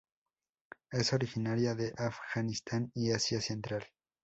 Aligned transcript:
Es 0.89 1.13
originaria 1.13 1.75
de 1.75 1.93
Afganistán 1.95 2.91
y 2.95 3.11
Asia 3.11 3.39
central. 3.39 3.85